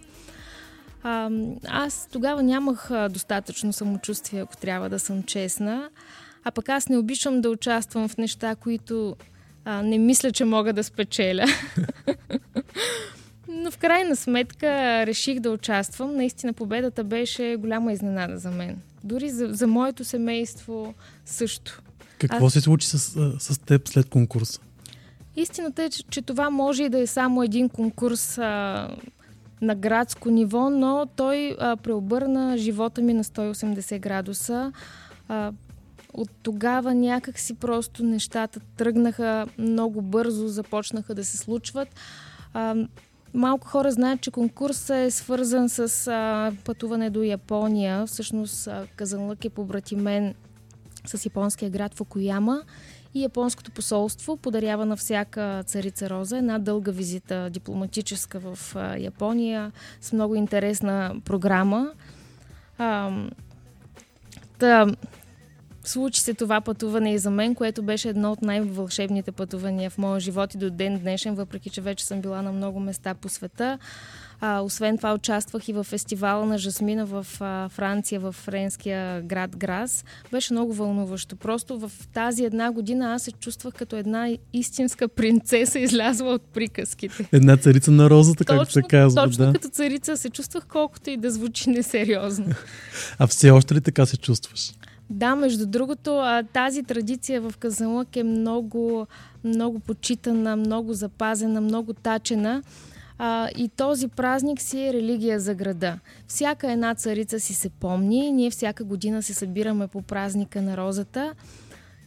А, 1.03 1.31
аз 1.69 2.09
тогава 2.13 2.43
нямах 2.43 2.91
достатъчно 3.11 3.73
самочувствие, 3.73 4.41
ако 4.41 4.57
трябва 4.57 4.89
да 4.89 4.99
съм 4.99 5.23
честна. 5.23 5.91
А 6.45 6.51
пък 6.51 6.69
аз 6.69 6.89
не 6.89 6.99
обичам 6.99 7.41
да 7.41 7.51
участвам 7.51 8.09
в 8.09 8.17
неща, 8.17 8.55
които 8.55 9.17
а, 9.65 9.83
не 9.83 9.99
мисля, 9.99 10.33
че 10.33 10.45
мога 10.45 10.73
да 10.73 10.85
спечеля. 10.85 11.47
Но 13.49 13.71
в 13.71 13.79
крайна 13.79 14.17
сметка 14.17 14.67
реших 15.07 15.41
да 15.41 15.51
участвам. 15.51 16.17
Наистина 16.17 16.53
победата 16.53 17.05
беше 17.05 17.57
голяма 17.59 17.93
изненада 17.93 18.39
за 18.39 18.51
мен. 18.51 18.79
Дори 19.05 19.31
за, 19.31 19.49
за 19.51 19.67
моето 19.67 20.05
семейство 20.05 20.95
също. 21.25 21.83
Какво 22.19 22.47
Аз... 22.47 22.53
се 22.53 22.61
случи 22.61 22.87
с, 22.87 22.99
с 23.39 23.59
теб 23.59 23.89
след 23.89 24.09
конкурса? 24.09 24.61
Истината 25.37 25.83
е, 25.83 25.91
че, 25.91 26.03
че 26.03 26.23
това 26.23 26.51
може 26.51 26.83
и 26.83 26.89
да 26.89 26.99
е 26.99 27.07
само 27.07 27.43
един 27.43 27.69
конкурс 27.69 28.39
а, 28.39 28.89
на 29.63 29.75
градско 29.75 30.31
ниво, 30.31 30.71
но 30.71 31.07
той 31.17 31.57
а, 31.59 31.77
преобърна 31.77 32.59
живота 32.59 33.03
ми 33.03 33.15
на 33.15 33.25
180 33.25 34.01
градуса. 34.01 34.73
А, 35.29 35.53
от 36.13 36.31
тогава 36.43 36.95
някак 36.95 37.39
си 37.39 37.55
просто 37.55 38.05
нещата 38.05 38.61
тръгнаха 38.77 39.47
много 39.59 40.03
бързо, 40.03 40.49
започнаха 40.49 41.15
да 41.15 41.25
се 41.25 41.37
случват. 41.37 41.89
А, 42.55 42.77
малко 43.35 43.69
хора 43.69 43.91
знаят, 43.91 44.21
че 44.21 44.31
конкурсът 44.31 44.97
е 44.97 45.11
свързан 45.11 45.69
с 45.69 46.07
а, 46.07 46.53
пътуване 46.65 47.11
до 47.11 47.23
Япония. 47.23 48.07
Всъщност 48.07 48.69
Казанлък 48.97 49.45
е 49.45 49.51
побратимен 49.51 50.35
с 51.07 51.25
японския 51.25 51.71
град 51.71 51.95
Фукуяма 51.95 52.63
и 53.15 53.23
японското 53.23 53.71
посолство 53.71 54.37
подарява 54.37 54.87
на 54.87 54.97
всяка 54.97 55.63
царица 55.67 56.11
Роза 56.11 56.39
една 56.39 56.59
дълга 56.59 56.93
визита 56.93 57.51
дипломатическа 57.51 58.39
в 58.39 58.77
Япония 58.99 59.73
с 60.01 60.13
много 60.13 60.35
интересна 60.35 61.15
програма. 61.25 61.93
А, 62.79 63.11
та, 64.59 64.87
Случи 65.85 66.21
се 66.21 66.35
това 66.35 66.61
пътуване 66.61 67.15
и 67.15 67.19
за 67.19 67.31
мен, 67.31 67.55
което 67.55 67.83
беше 67.83 68.09
едно 68.09 68.33
от 68.33 68.43
най-вълшебните 68.43 69.33
пътувания 69.33 69.91
в 69.91 69.99
моя 69.99 70.21
живот 70.21 70.55
и 70.55 70.59
до 70.59 70.71
ден 70.71 70.99
днешен, 70.99 71.35
въпреки 71.35 71.71
че 71.71 71.81
вече 71.81 72.05
съм 72.07 72.21
била 72.21 72.43
на 72.43 72.53
много 72.53 72.81
места 72.81 73.15
по 73.15 73.29
света. 73.29 73.79
А, 74.43 74.61
освен 74.61 74.97
това 74.97 75.15
участвах 75.15 75.69
и 75.69 75.73
в 75.73 75.85
фестивала 75.85 76.47
на 76.47 76.59
Жасмина 76.59 77.07
в 77.07 77.27
а, 77.41 77.69
Франция, 77.69 78.21
в 78.21 78.33
френския 78.33 79.23
град 79.23 79.57
Грас. 79.57 80.05
Беше 80.33 80.53
много 80.53 80.75
вълнуващо. 80.75 81.37
Просто 81.37 81.79
в 81.79 81.93
тази 82.13 82.45
една 82.45 82.73
година 82.73 83.13
аз 83.15 83.23
се 83.23 83.33
чувствах 83.33 83.75
като 83.75 83.97
една 83.97 84.29
истинска 84.53 85.09
принцеса, 85.09 85.79
излязла 85.79 86.35
от 86.35 86.43
приказките. 86.43 87.29
Една 87.33 87.57
царица 87.57 87.91
на 87.91 88.11
розата, 88.11 88.45
както 88.45 88.73
се 88.73 88.83
казва. 88.83 89.25
Точно 89.25 89.47
да. 89.47 89.53
като 89.53 89.69
царица 89.69 90.17
се 90.17 90.31
чувствах, 90.31 90.67
колкото 90.69 91.11
и 91.11 91.17
да 91.17 91.31
звучи 91.31 91.71
несериозно. 91.71 92.47
А 93.19 93.27
все 93.27 93.51
още 93.51 93.75
ли 93.75 93.81
така 93.81 94.07
се 94.07 94.17
чувстваш? 94.17 94.73
Да, 95.11 95.37
между 95.37 95.67
другото, 95.67 96.43
тази 96.53 96.83
традиция 96.83 97.41
в 97.41 97.55
Казанлък 97.59 98.17
е 98.17 98.23
много, 98.23 99.07
много 99.45 99.79
почитана, 99.79 100.57
много 100.57 100.93
запазена, 100.93 101.61
много 101.61 101.93
тачена. 101.93 102.63
А, 103.19 103.49
и 103.57 103.69
този 103.69 104.09
празник 104.09 104.61
си 104.61 104.81
е 104.81 104.93
религия 104.93 105.41
за 105.41 105.55
града. 105.55 105.99
Всяка 106.27 106.73
една 106.73 106.95
царица 106.95 107.41
си 107.41 107.55
се 107.55 107.71
помни. 107.71 108.33
Ние 108.33 108.51
всяка 108.51 108.85
година 108.85 109.23
се 109.23 109.35
събираме 109.35 109.87
по 109.87 110.03
празника 110.03 110.63
на 110.63 110.77
розата. 110.77 111.35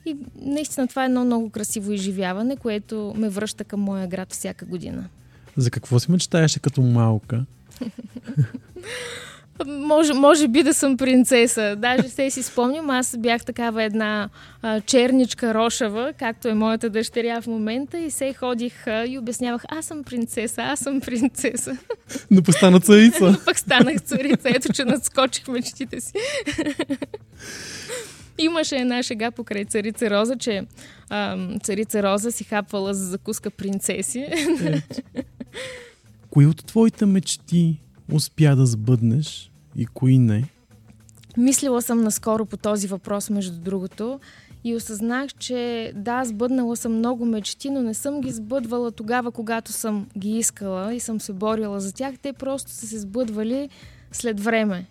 И 0.06 0.18
наистина 0.42 0.88
това 0.88 1.04
е 1.04 1.06
едно 1.06 1.26
много 1.26 1.50
красиво 1.50 1.92
изживяване, 1.92 2.56
което 2.56 3.14
ме 3.18 3.30
връща 3.30 3.64
към 3.64 3.80
моя 3.80 4.08
град 4.08 4.34
всяка 4.34 4.66
година. 4.66 5.10
За 5.58 5.72
какво 5.72 6.00
си 6.00 6.12
мечтаеше 6.12 6.60
като 6.60 6.82
малка? 6.82 7.46
Може, 9.66 10.14
може 10.14 10.48
би 10.48 10.64
да 10.64 10.74
съм 10.74 10.98
принцеса. 10.98 11.76
Даже 11.76 12.10
се 12.10 12.30
си 12.30 12.44
спомням, 12.44 12.90
аз 12.90 13.18
бях 13.18 13.46
такава 13.46 13.84
една 13.84 14.30
а, 14.62 14.82
черничка 14.82 15.54
рошава, 15.54 16.14
както 16.20 16.48
е 16.48 16.54
моята 16.54 16.90
дъщеря 16.90 17.42
в 17.42 17.48
момента 17.48 18.00
и 18.00 18.12
се 18.12 18.34
ходих 18.34 18.88
а, 18.88 19.06
и 19.06 19.18
обяснявах, 19.18 19.62
аз 19.68 19.86
съм 19.86 20.04
принцеса, 20.04 20.62
аз 20.62 20.80
съм 20.80 21.02
принцеса. 21.02 21.78
Но 22.32 22.44
пък 22.44 22.56
стана 22.56 22.80
царица. 22.80 23.32
Но 23.32 23.38
пък 23.46 23.60
станах 23.60 24.02
царица. 24.02 24.50
Ето, 24.50 24.74
че 24.74 24.86
надскочих 24.86 25.48
мечтите 25.48 26.02
си. 26.02 26.14
Имаше 28.38 28.76
една 28.76 29.04
шега 29.04 29.32
покрай 29.32 29.66
царица 29.66 30.10
Роза, 30.10 30.38
че 30.38 30.64
а, 31.10 31.38
царица 31.64 32.04
Роза 32.04 32.32
си 32.32 32.44
хапвала 32.44 32.94
за 32.94 33.06
закуска 33.06 33.50
принцеси. 33.50 34.28
Кои 36.30 36.46
от 36.46 36.66
твоите 36.66 37.06
мечти 37.06 37.80
успя 38.12 38.56
да 38.56 38.66
сбъднеш 38.66 39.52
и 39.76 39.86
кои 39.86 40.20
не? 40.20 40.50
Мислила 41.38 41.82
съм 41.82 42.02
наскоро 42.02 42.46
по 42.46 42.58
този 42.58 42.88
въпрос, 42.88 43.30
между 43.30 43.60
другото, 43.60 44.20
и 44.64 44.76
осъзнах, 44.76 45.34
че 45.34 45.92
да, 45.96 46.26
сбъднала 46.26 46.76
съм 46.78 46.98
много 46.98 47.26
мечти, 47.26 47.70
но 47.70 47.82
не 47.82 47.94
съм 47.94 48.22
ги 48.22 48.32
сбъдвала 48.32 48.92
тогава, 48.92 49.32
когато 49.32 49.72
съм 49.72 50.08
ги 50.18 50.38
искала 50.38 50.94
и 50.94 51.00
съм 51.00 51.22
се 51.22 51.34
борила 51.34 51.80
за 51.80 51.94
тях. 51.94 52.16
Те 52.22 52.34
просто 52.34 52.72
са 52.72 52.88
се 52.88 53.00
сбъдвали 53.00 53.70
след 54.12 54.40
време. 54.40 54.86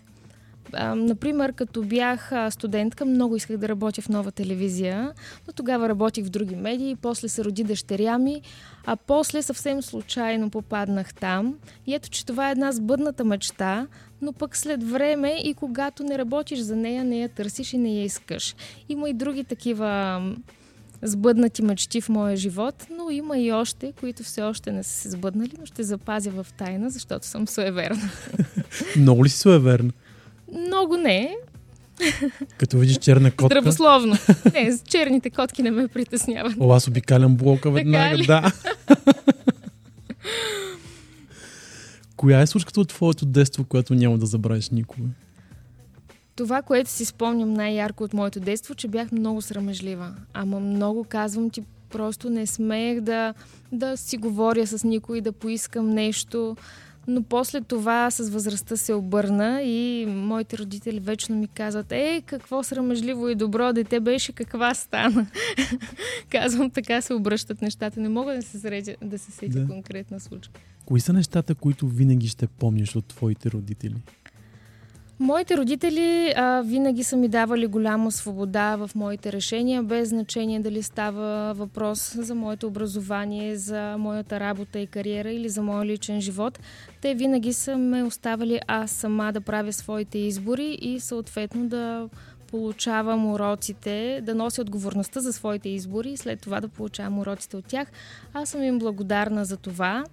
Например, 0.97 1.53
като 1.53 1.83
бях 1.83 2.33
студентка, 2.51 3.05
много 3.05 3.37
исках 3.37 3.57
да 3.57 3.69
работя 3.69 4.03
в 4.03 4.09
нова 4.09 4.33
телевизия, 4.33 5.13
но 5.47 5.53
тогава 5.53 5.89
работих 5.89 6.25
в 6.25 6.31
други 6.31 6.57
медии, 6.57 6.97
после 7.03 7.29
се 7.29 7.45
роди 7.45 7.65
дъщеря 7.65 8.19
ми, 8.19 8.43
а 8.87 8.97
после 8.97 9.43
съвсем 9.43 9.83
случайно 9.83 10.51
попаднах 10.51 11.15
там. 11.15 11.55
И 11.87 11.95
ето, 11.95 12.11
че 12.11 12.27
това 12.27 12.49
е 12.49 12.53
една 12.53 12.73
сбъдната 12.73 13.25
мечта, 13.25 13.87
но 14.23 14.33
пък 14.33 14.57
след 14.57 14.91
време 14.91 15.37
и 15.45 15.55
когато 15.55 16.03
не 16.03 16.19
работиш 16.19 16.59
за 16.59 16.77
нея, 16.77 17.05
не 17.05 17.19
я 17.19 17.29
търсиш 17.29 17.73
и 17.73 17.79
не 17.79 17.95
я 17.95 18.05
искаш. 18.05 18.55
Има 18.89 19.09
и 19.09 19.13
други 19.13 19.45
такива 19.45 20.21
сбъднати 21.03 21.63
мечти 21.63 22.01
в 22.01 22.09
моя 22.09 22.37
живот, 22.37 22.87
но 22.91 23.11
има 23.11 23.39
и 23.39 23.53
още, 23.53 23.93
които 24.01 24.23
все 24.23 24.43
още 24.43 24.73
не 24.73 24.83
са 24.83 24.91
се 24.91 25.11
сбъднали, 25.11 25.53
но 25.61 25.67
ще 25.67 25.83
запазя 25.83 26.31
в 26.31 26.47
тайна, 26.57 26.91
защото 26.91 27.27
съм 27.27 27.49
суеверна. 27.49 28.11
Много 28.97 29.25
ли 29.25 29.29
си 29.29 29.39
суеверна? 29.39 29.93
Много 30.53 30.97
не. 30.97 31.37
Като 32.59 32.79
видиш 32.79 32.99
черна 32.99 33.31
котка. 33.31 33.47
Здравословно. 33.47 34.17
Не, 34.53 34.79
черните 34.85 35.31
котки 35.31 35.63
не 35.63 35.71
ме 35.71 35.89
притесняват. 35.89 36.53
О, 36.61 36.73
аз 36.73 36.89
обикалям 36.89 37.37
блока 37.37 37.71
веднага, 37.71 38.17
да. 38.27 38.53
Коя 42.17 42.41
е 42.41 42.47
случката 42.47 42.81
от 42.81 42.89
твоето 42.89 43.27
детство, 43.27 43.65
което 43.65 43.95
няма 43.95 44.19
да 44.19 44.27
забравиш 44.27 44.71
никога? 44.71 45.09
Това, 46.37 46.63
което 46.63 46.91
си 46.91 47.05
спомням 47.05 47.53
най-ярко 47.53 48.05
от 48.05 48.15
моето 48.15 48.41
детство, 48.41 48.75
че 48.75 48.89
бях 48.89 49.13
много 49.13 49.43
срамежлива. 49.43 50.15
Ама 50.35 50.61
много 50.61 51.05
казвам 51.05 51.51
ти, 51.51 51.63
просто 51.91 52.31
не 52.31 52.47
смеех 52.47 53.01
да, 53.01 53.35
да 53.73 53.97
си 53.97 54.17
говоря 54.17 54.67
с 54.67 54.85
никой, 54.85 55.21
да 55.21 55.33
поискам 55.33 55.91
нещо 55.91 56.57
но 57.07 57.23
после 57.23 57.61
това 57.61 58.11
с 58.11 58.31
възрастта 58.31 58.77
се 58.77 58.95
обърна 58.95 59.63
и 59.63 60.07
моите 60.09 60.59
родители 60.59 61.01
вечно 61.01 61.37
ми 61.37 61.49
казват, 61.49 61.93
ей, 61.93 62.21
какво 62.21 62.63
срамежливо 62.63 63.29
и 63.29 63.35
добро 63.35 63.73
дете 63.73 64.01
беше, 64.01 64.33
каква 64.33 64.75
стана. 64.75 65.27
Казвам, 66.31 66.71
така 66.71 67.01
се 67.01 67.15
обръщат 67.15 67.63
нещата. 67.63 68.01
Не 68.01 68.09
мога 68.09 68.35
да 68.35 68.43
се, 68.43 68.59
средя, 68.59 68.95
да 69.03 69.19
се 69.19 69.31
сетя 69.33 69.61
да. 69.61 69.67
конкретна 69.67 70.21
случка. 70.21 70.61
Кои 70.85 71.01
са 71.01 71.13
нещата, 71.13 71.55
които 71.55 71.89
винаги 71.89 72.29
ще 72.29 72.47
помниш 72.47 72.97
от 72.97 73.07
твоите 73.07 73.51
родители? 73.51 73.97
Моите 75.21 75.57
родители 75.57 76.33
а, 76.37 76.63
винаги 76.63 77.05
са 77.05 77.17
ми 77.17 77.29
давали 77.29 77.67
голяма 77.67 78.13
свобода 78.13 78.77
в 78.77 78.91
моите 78.95 79.33
решения, 79.33 79.83
без 79.83 80.09
значение 80.09 80.61
дали 80.61 80.83
става 80.83 81.55
въпрос 81.55 82.15
за 82.19 82.35
моето 82.35 82.67
образование, 82.67 83.57
за 83.57 83.97
моята 83.99 84.41
работа 84.41 84.79
и 84.79 84.87
кариера 84.87 85.31
или 85.31 85.49
за 85.49 85.63
моя 85.63 85.85
личен 85.85 86.21
живот. 86.21 86.59
Те 87.01 87.15
винаги 87.15 87.53
са 87.53 87.79
ме 87.79 88.03
оставали 88.03 88.61
аз 88.67 88.91
сама 88.91 89.33
да 89.33 89.41
правя 89.41 89.73
своите 89.73 90.19
избори 90.19 90.79
и 90.83 91.01
съответно 91.01 91.69
да 91.69 92.09
получавам 92.51 93.33
уроците, 93.33 94.21
да 94.23 94.35
нося 94.35 94.63
отговорността 94.63 95.21
за 95.21 95.33
своите 95.33 95.69
избори 95.69 96.11
и 96.11 96.17
след 96.17 96.41
това 96.41 96.61
да 96.61 96.69
получавам 96.69 97.19
уроците 97.19 97.57
от 97.57 97.65
тях. 97.65 97.89
Аз 98.35 98.49
съм 98.49 98.63
им 98.63 98.79
благодарна 98.79 99.45
за 99.45 99.57
това. 99.57 100.05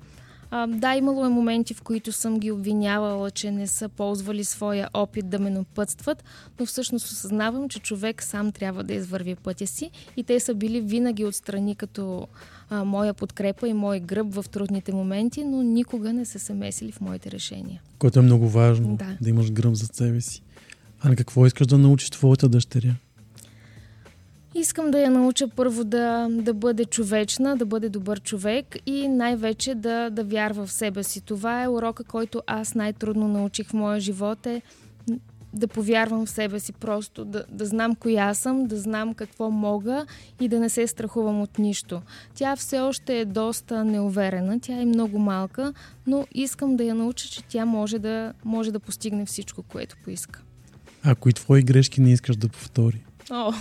А, 0.51 0.67
да, 0.67 0.95
имало 0.95 1.25
е 1.25 1.29
моменти, 1.29 1.73
в 1.73 1.81
които 1.81 2.11
съм 2.11 2.39
ги 2.39 2.51
обвинявала, 2.51 3.31
че 3.31 3.51
не 3.51 3.67
са 3.67 3.89
ползвали 3.89 4.43
своя 4.43 4.89
опит 4.93 5.29
да 5.29 5.39
ме 5.39 5.49
напътстват, 5.49 6.23
но 6.59 6.65
всъщност 6.65 7.05
осъзнавам, 7.05 7.69
че 7.69 7.79
човек 7.79 8.23
сам 8.23 8.51
трябва 8.51 8.83
да 8.83 8.93
извърви 8.93 9.35
пътя 9.35 9.67
си 9.67 9.91
и 10.17 10.23
те 10.23 10.39
са 10.39 10.55
били 10.55 10.81
винаги 10.81 11.25
отстрани 11.25 11.75
като 11.75 12.27
а, 12.69 12.83
моя 12.83 13.13
подкрепа 13.13 13.67
и 13.67 13.73
мой 13.73 13.99
гръб 13.99 14.33
в 14.33 14.45
трудните 14.51 14.93
моменти, 14.93 15.43
но 15.43 15.63
никога 15.63 16.13
не 16.13 16.25
са 16.25 16.39
се 16.39 16.53
месили 16.53 16.91
в 16.91 17.01
моите 17.01 17.31
решения. 17.31 17.81
Което 17.99 18.19
е 18.19 18.21
много 18.21 18.49
важно, 18.49 18.95
да, 18.95 19.17
да 19.21 19.29
имаш 19.29 19.51
гръб 19.51 19.73
за 19.73 19.85
себе 19.85 20.21
си. 20.21 20.41
А 21.01 21.09
на 21.09 21.15
какво 21.15 21.45
искаш 21.45 21.67
да 21.67 21.77
научиш 21.77 22.09
твоята 22.09 22.49
дъщеря? 22.49 22.95
Искам 24.59 24.91
да 24.91 24.99
я 24.99 25.11
науча 25.11 25.47
първо 25.47 25.83
да, 25.83 26.27
да 26.29 26.53
бъде 26.53 26.85
човечна, 26.85 27.57
да 27.57 27.65
бъде 27.65 27.89
добър 27.89 28.19
човек 28.19 28.75
и 28.85 29.07
най-вече 29.07 29.75
да, 29.75 30.09
да 30.09 30.23
вярва 30.23 30.65
в 30.65 30.71
себе 30.71 31.03
си. 31.03 31.21
Това 31.21 31.63
е 31.63 31.67
урока, 31.67 32.03
който 32.03 32.41
аз 32.47 32.75
най-трудно 32.75 33.27
научих 33.27 33.67
в 33.67 33.73
моя 33.73 33.99
живот 33.99 34.45
е 34.45 34.61
да 35.53 35.67
повярвам 35.67 36.25
в 36.25 36.29
себе 36.29 36.59
си 36.59 36.73
просто, 36.73 37.25
да, 37.25 37.45
да 37.51 37.65
знам 37.65 37.95
коя 37.95 38.33
съм, 38.33 38.65
да 38.65 38.77
знам 38.77 39.13
какво 39.13 39.49
мога 39.49 40.05
и 40.39 40.47
да 40.47 40.59
не 40.59 40.69
се 40.69 40.87
страхувам 40.87 41.41
от 41.41 41.59
нищо. 41.59 42.01
Тя 42.35 42.55
все 42.55 42.79
още 42.79 43.19
е 43.19 43.25
доста 43.25 43.85
неуверена, 43.85 44.59
тя 44.59 44.81
е 44.81 44.85
много 44.85 45.19
малка, 45.19 45.73
но 46.07 46.27
искам 46.33 46.75
да 46.75 46.83
я 46.83 46.95
науча, 46.95 47.27
че 47.27 47.43
тя 47.43 47.65
може 47.65 47.99
да, 47.99 48.33
може 48.45 48.71
да 48.71 48.79
постигне 48.79 49.25
всичко, 49.25 49.63
което 49.63 49.95
поиска. 50.03 50.41
А 51.03 51.15
кои 51.15 51.33
твои 51.33 51.63
грешки 51.63 52.01
не 52.01 52.11
искаш 52.11 52.35
да 52.35 52.49
повтори? 52.49 53.05
О. 53.31 53.53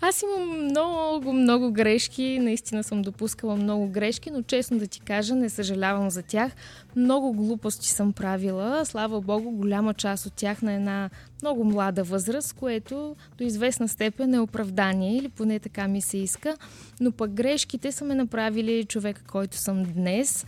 Аз 0.00 0.22
имам 0.22 0.64
много, 0.64 1.32
много 1.32 1.72
грешки. 1.72 2.38
Наистина 2.42 2.84
съм 2.84 3.02
допускала 3.02 3.56
много 3.56 3.88
грешки, 3.88 4.30
но 4.30 4.42
честно 4.42 4.78
да 4.78 4.86
ти 4.86 5.00
кажа, 5.00 5.34
не 5.34 5.48
съжалявам 5.48 6.10
за 6.10 6.22
тях. 6.22 6.52
Много 6.96 7.32
глупости 7.32 7.88
съм 7.88 8.12
правила. 8.12 8.84
Слава 8.84 9.20
Богу, 9.20 9.50
голяма 9.50 9.94
част 9.94 10.26
от 10.26 10.32
тях 10.32 10.62
на 10.62 10.72
една 10.72 11.10
много 11.42 11.64
млада 11.64 12.04
възраст, 12.04 12.52
което 12.52 13.16
до 13.38 13.44
известна 13.44 13.88
степен 13.88 14.34
е 14.34 14.40
оправдание 14.40 15.16
или 15.16 15.28
поне 15.28 15.58
така 15.58 15.88
ми 15.88 16.00
се 16.00 16.18
иска. 16.18 16.56
Но 17.00 17.12
пък 17.12 17.30
грешките 17.30 17.92
са 17.92 18.04
ме 18.04 18.14
направили 18.14 18.84
човека, 18.84 19.22
който 19.26 19.56
съм 19.56 19.84
днес. 19.84 20.46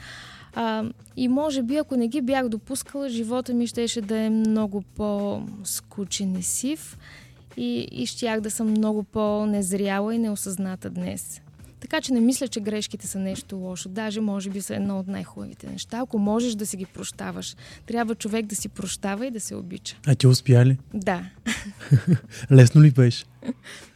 А, 0.54 0.84
и 1.16 1.28
може 1.28 1.62
би, 1.62 1.76
ако 1.76 1.96
не 1.96 2.08
ги 2.08 2.20
бях 2.20 2.48
допускала, 2.48 3.08
живота 3.08 3.54
ми 3.54 3.66
щеше 3.66 4.00
да 4.00 4.18
е 4.18 4.30
много 4.30 4.82
по-скучен 4.82 6.36
и 6.36 6.42
сив 6.42 6.98
и, 7.56 7.88
и 7.92 8.06
щях 8.06 8.40
да 8.40 8.50
съм 8.50 8.70
много 8.70 9.02
по-незряла 9.02 10.14
и 10.14 10.18
неосъзната 10.18 10.90
днес. 10.90 11.40
Така 11.84 12.00
че 12.00 12.12
не 12.12 12.20
мисля, 12.20 12.48
че 12.48 12.60
грешките 12.60 13.06
са 13.06 13.18
нещо 13.18 13.56
лошо. 13.56 13.88
Даже 13.88 14.20
може 14.20 14.50
би 14.50 14.60
са 14.60 14.74
едно 14.74 14.98
от 14.98 15.06
най-хубавите 15.06 15.66
неща. 15.66 15.98
Ако 15.98 16.18
можеш 16.18 16.54
да 16.54 16.66
си 16.66 16.76
ги 16.76 16.86
прощаваш, 16.86 17.56
трябва 17.86 18.14
човек 18.14 18.46
да 18.46 18.56
си 18.56 18.68
прощава 18.68 19.26
и 19.26 19.30
да 19.30 19.40
се 19.40 19.54
обича. 19.54 19.96
А 20.06 20.14
ти 20.14 20.26
успя 20.26 20.66
ли? 20.66 20.78
Да. 20.94 21.24
Лесно 22.52 22.82
ли 22.82 22.90
беше? 22.90 23.24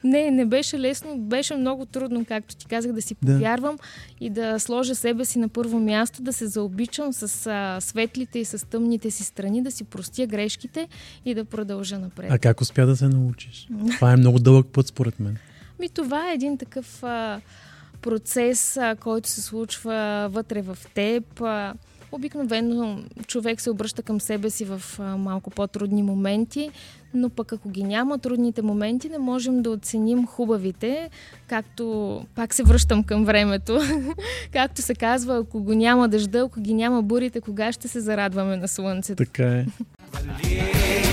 Не, 0.05 0.31
не 0.31 0.46
беше 0.46 0.79
лесно. 0.79 1.18
Беше 1.18 1.57
много 1.57 1.87
трудно, 1.87 2.24
както 2.24 2.57
ти 2.57 2.66
казах, 2.66 2.92
да 2.92 3.03
си 3.03 3.14
повярвам 3.14 3.77
да. 3.77 3.83
и 4.24 4.31
да 4.31 4.61
сложа 4.61 4.94
себе 4.94 5.24
си 5.24 5.38
на 5.38 5.48
първо 5.48 5.81
място, 5.81 6.22
да 6.22 6.33
се 6.33 6.46
заобичам 6.46 7.12
с 7.12 7.46
а, 7.46 7.81
светлите 7.81 8.38
и 8.38 8.44
с 8.44 8.66
тъмните 8.66 9.11
си 9.11 9.24
страни, 9.24 9.62
да 9.62 9.70
си 9.70 9.85
простя 9.85 10.27
грешките 10.27 10.88
и 11.24 11.35
да 11.35 11.44
продължа 11.44 11.98
напред. 11.98 12.31
А 12.33 12.38
как 12.38 12.61
успя 12.61 12.87
да 12.87 12.96
се 12.96 13.09
научиш? 13.09 13.68
Това 13.94 14.12
е 14.12 14.16
много 14.16 14.38
дълъг 14.38 14.66
път, 14.72 14.87
според 14.87 15.20
мен. 15.20 15.37
Ми, 15.81 15.88
това 15.88 16.31
е 16.31 16.35
един 16.35 16.59
такъв 16.59 17.03
а, 17.03 17.40
процес, 18.02 18.76
а, 18.76 18.96
който 18.96 19.28
се 19.28 19.42
случва 19.42 20.28
вътре 20.32 20.62
в 20.62 20.78
теб. 20.94 21.40
А, 21.40 21.74
обикновено 22.12 23.02
човек 23.26 23.61
се 23.61 23.70
обръща 23.70 24.02
към 24.02 24.20
себе 24.20 24.50
си 24.50 24.64
в 24.64 24.82
а, 24.98 25.16
малко 25.16 25.50
по-трудни 25.50 26.02
моменти, 26.02 26.70
но 27.14 27.28
пък 27.28 27.52
ако 27.52 27.68
ги 27.68 27.82
няма 27.82 28.18
трудните 28.18 28.62
моменти, 28.62 29.08
не 29.08 29.18
можем 29.18 29.62
да 29.62 29.70
оценим 29.70 30.26
хубавите, 30.26 31.11
както 31.46 32.24
пак 32.34 32.54
се 32.54 32.62
връщам 32.62 33.04
към 33.04 33.24
времето, 33.24 33.80
както 34.52 34.82
се 34.82 34.94
казва, 34.94 35.38
ако 35.38 35.62
го 35.62 35.74
няма 35.74 36.08
дъжда, 36.08 36.38
ако 36.38 36.61
ги 36.61 36.74
няма 36.74 37.02
бурите, 37.02 37.40
кога 37.40 37.72
ще 37.72 37.88
се 37.88 38.00
зарадваме 38.00 38.56
на 38.56 38.68
слънцето. 38.68 39.24
Така 39.24 39.44
е. 39.44 39.66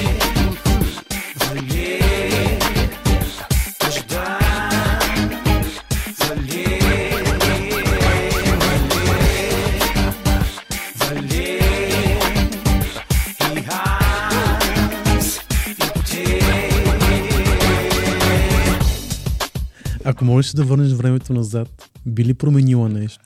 Ако 20.26 20.32
можеш 20.32 20.52
да 20.52 20.64
върнеш 20.64 20.92
времето 20.92 21.34
назад, 21.34 21.90
би 22.06 22.26
ли 22.26 22.34
променила 22.34 22.90
нещо? 22.90 23.26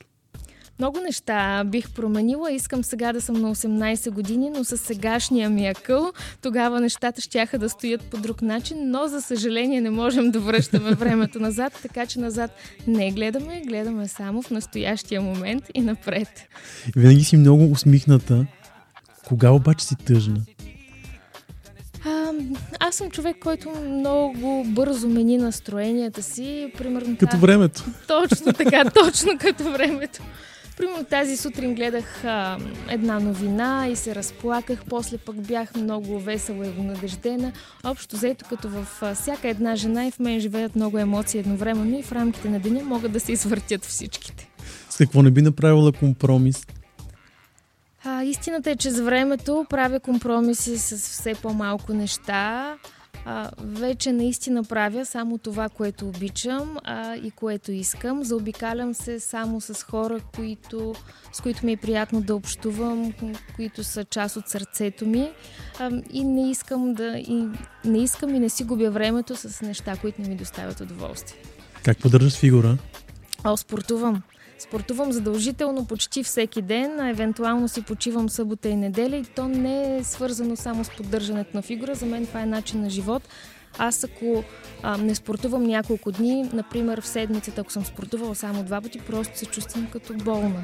Много 0.80 1.00
неща 1.00 1.64
бих 1.64 1.92
променила. 1.92 2.52
Искам 2.52 2.84
сега 2.84 3.14
да 3.14 3.22
съм 3.22 3.42
на 3.42 3.56
18 3.56 4.12
години, 4.12 4.50
но 4.50 4.64
с 4.64 4.78
сегашния 4.78 5.50
ми 5.50 5.68
акъл 5.68 6.12
тогава 6.42 6.82
нещата 6.82 7.22
ще 7.22 7.58
да 7.58 7.70
стоят 7.70 8.02
по 8.02 8.18
друг 8.18 8.42
начин, 8.42 8.78
но 8.82 9.08
за 9.08 9.22
съжаление 9.22 9.82
не 9.82 9.90
можем 9.90 10.32
да 10.32 10.40
връщаме 10.40 10.92
времето 10.92 11.40
назад, 11.40 11.80
така 11.82 12.06
че 12.06 12.20
назад 12.20 12.52
не 12.88 13.12
гледаме, 13.12 13.62
гледаме 13.68 14.08
само 14.08 14.42
в 14.42 14.52
настоящия 14.52 15.22
момент 15.22 15.64
и 15.74 15.82
напред. 15.82 16.30
Винаги 16.96 17.24
си 17.24 17.38
много 17.38 17.72
усмихната. 17.72 18.46
Кога 19.28 19.50
обаче 19.50 19.86
си 19.86 19.96
тъжна? 19.96 20.42
А, 22.06 22.32
аз 22.80 22.96
съм 22.96 23.12
човек, 23.12 23.38
който 23.40 23.70
много 23.70 24.64
бързо 24.68 25.10
мени 25.10 25.38
настроенията 25.38 26.24
си. 26.24 26.72
Примерно, 26.78 27.18
като 27.18 27.32
та... 27.32 27.38
времето. 27.38 27.86
Точно 28.08 28.54
така, 28.54 28.84
точно 29.04 29.38
като 29.40 29.72
времето. 29.72 30.22
Примерно 30.78 31.06
тази 31.06 31.38
сутрин 31.38 31.76
гледах 31.76 32.26
а, 32.26 32.58
една 32.90 33.20
новина 33.20 33.88
и 33.92 33.96
се 33.96 34.16
разплаках, 34.16 34.80
после 34.90 35.18
пък 35.18 35.36
бях 35.36 35.76
много 35.76 36.20
весела 36.20 36.68
и 36.68 36.82
надеждена. 36.82 37.52
Общо 37.84 38.16
взето, 38.16 38.46
като 38.50 38.70
в 38.70 38.88
а, 39.02 39.16
всяка 39.16 39.50
една 39.50 39.76
жена 39.76 40.08
и 40.08 40.12
в 40.12 40.20
мен 40.20 40.40
живеят 40.40 40.76
много 40.76 40.98
емоции 40.98 41.40
едновременно 41.40 42.00
и 42.00 42.04
в 42.04 42.12
рамките 42.12 42.50
на 42.50 42.60
деня 42.60 42.84
могат 42.84 43.12
да 43.12 43.20
се 43.20 43.32
извъртят 43.32 43.86
всичките. 43.86 44.50
С 44.90 44.98
какво 44.98 45.22
не 45.22 45.32
би 45.32 45.42
направила 45.42 45.92
компромис? 45.92 46.66
А, 48.04 48.24
истината 48.24 48.72
е, 48.72 48.76
че 48.76 48.92
с 48.92 49.02
времето 49.02 49.66
правя 49.70 50.00
компромиси 50.00 50.78
с 50.78 50.98
все 50.98 51.34
по-малко 51.34 51.94
неща. 51.94 52.78
А, 53.26 53.52
вече 53.64 54.12
наистина 54.12 54.64
правя 54.64 55.06
само 55.06 55.38
това, 55.38 55.70
което 55.70 56.08
обичам 56.08 56.78
а, 56.84 57.16
и 57.16 57.32
което 57.32 57.72
искам. 57.72 58.24
Заобикалям 58.24 58.94
се 58.94 59.20
само 59.20 59.62
с 59.62 59.84
хора, 59.84 60.20
които, 60.36 60.96
с 61.34 61.42
които 61.42 61.66
ми 61.66 61.72
е 61.72 61.78
приятно 61.78 62.22
да 62.22 62.36
общувам, 62.36 63.14
които 63.56 63.84
са 63.84 64.06
част 64.06 64.36
от 64.36 64.48
сърцето 64.48 65.06
ми. 65.06 65.32
А, 65.80 65.92
и 66.12 66.24
не 66.24 66.52
искам 66.52 66.94
да. 66.94 67.18
И 67.18 67.48
не 67.86 67.98
искам 68.04 68.36
и 68.36 68.40
не 68.40 68.50
си 68.50 68.64
губя 68.64 68.92
времето 68.92 69.36
с 69.36 69.62
неща, 69.62 69.96
които 70.02 70.22
не 70.22 70.28
ми 70.28 70.36
доставят 70.36 70.80
удоволствие. 70.80 71.40
Как 71.84 71.98
поддържаш 71.98 72.38
фигура? 72.38 72.78
О, 73.44 73.58
спортувам. 73.58 74.22
Спортувам 74.60 75.12
задължително 75.12 75.86
почти 75.86 76.24
всеки 76.24 76.62
ден, 76.62 77.00
а 77.00 77.10
евентуално 77.10 77.68
си 77.68 77.82
почивам 77.82 78.30
събота 78.30 78.70
и 78.70 78.76
неделя 78.76 79.16
и 79.16 79.26
то 79.26 79.48
не 79.48 79.98
е 79.98 80.04
свързано 80.04 80.56
само 80.56 80.84
с 80.84 80.90
поддържането 80.90 81.50
на 81.54 81.62
фигура. 81.62 81.96
За 81.96 82.06
мен 82.06 82.28
това 82.28 82.42
е 82.42 82.46
начин 82.46 82.82
на 82.82 82.90
живот. 82.90 83.24
Аз 83.78 84.04
ако 84.04 84.44
а, 84.84 84.98
не 84.98 85.16
спортувам 85.16 85.64
няколко 85.64 86.12
дни, 86.12 86.50
например 86.54 87.02
в 87.02 87.08
седмицата, 87.08 87.62
ако 87.62 87.72
съм 87.72 87.86
спортувала 87.86 88.36
само 88.36 88.64
два 88.64 88.82
пъти, 88.82 89.00
просто 89.00 89.38
се 89.38 89.46
чувствам 89.46 89.88
като 89.92 90.14
болна. 90.14 90.64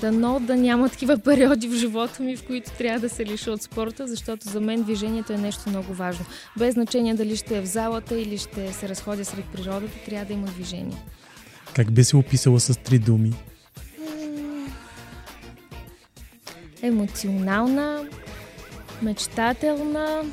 Дано 0.00 0.40
да 0.40 0.56
няма 0.56 0.88
такива 0.88 1.18
периоди 1.18 1.68
в 1.68 1.74
живота 1.74 2.22
ми, 2.22 2.36
в 2.36 2.46
които 2.46 2.70
трябва 2.70 3.00
да 3.00 3.08
се 3.08 3.26
лиша 3.26 3.52
от 3.52 3.62
спорта, 3.62 4.06
защото 4.06 4.48
за 4.48 4.60
мен 4.60 4.82
движението 4.82 5.32
е 5.32 5.38
нещо 5.38 5.68
много 5.68 5.94
важно. 5.94 6.24
Без 6.58 6.74
значение 6.74 7.14
дали 7.14 7.36
ще 7.36 7.58
е 7.58 7.60
в 7.60 7.66
залата 7.66 8.20
или 8.20 8.38
ще 8.38 8.72
се 8.72 8.88
разходя 8.88 9.24
сред 9.24 9.44
природата, 9.52 10.04
трябва 10.06 10.26
да 10.26 10.32
има 10.32 10.46
движение. 10.46 10.96
Как 11.74 11.92
би 11.92 12.04
се 12.04 12.16
описала 12.16 12.60
с 12.60 12.78
три 12.78 12.98
думи? 12.98 13.32
Емоционална, 16.82 18.08
мечтателна 19.02 20.24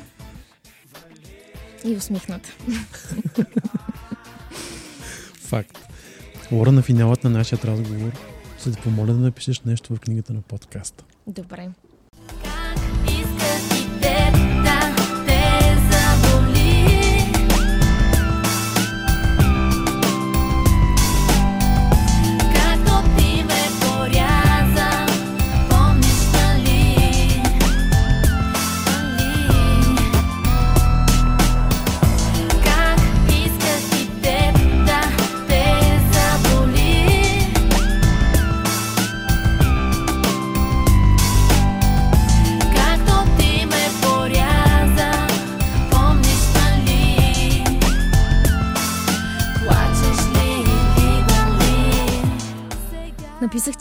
и 1.84 1.96
усмихната. 1.96 2.48
Факт. 5.40 5.78
Лора, 6.52 6.72
на 6.72 6.82
финалът 6.82 7.24
на 7.24 7.30
нашия 7.30 7.58
разговор 7.64 8.12
ще 8.60 8.72
те 8.72 8.80
помоля 8.80 9.12
да 9.12 9.18
напишеш 9.18 9.60
нещо 9.60 9.94
в 9.96 10.00
книгата 10.00 10.32
на 10.32 10.42
подкаста. 10.42 11.04
Добре. 11.26 11.68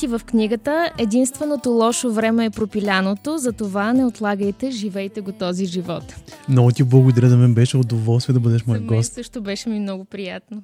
В 0.10 0.22
книгата 0.26 0.92
Единственото 0.98 1.70
лошо 1.70 2.12
време 2.12 2.46
е 2.46 2.50
пропиляното, 2.50 3.38
затова 3.38 3.94
не 3.94 4.06
отлагайте, 4.06 4.72
живейте 4.72 5.22
го 5.22 5.32
този 5.32 5.66
живот. 5.66 6.16
Много 6.50 6.72
ти 6.72 6.84
благодаря, 6.84 7.30
да 7.30 7.38
мен 7.38 7.54
беше 7.54 7.78
удоволствие 7.78 8.34
да 8.34 8.40
бъдеш 8.40 8.66
мой 8.66 8.80
гост. 8.80 9.14
също 9.14 9.42
беше 9.42 9.70
ми 9.70 9.80
много 9.80 10.06
приятно. 10.06 10.64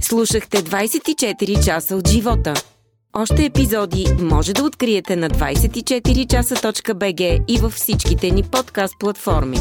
Слушахте 0.00 0.56
24 0.56 1.64
часа 1.64 1.96
от 1.96 2.08
живота. 2.08 2.54
Още 3.16 3.44
епизоди 3.44 4.06
може 4.20 4.52
да 4.52 4.64
откриете 4.64 5.16
на 5.16 5.30
24часа.bg 5.30 7.44
и 7.48 7.58
във 7.58 7.72
всичките 7.72 8.30
ни 8.30 8.42
подкаст 8.42 8.94
платформи. 9.00 9.58